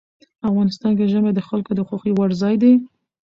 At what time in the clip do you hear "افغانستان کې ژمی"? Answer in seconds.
0.49-1.31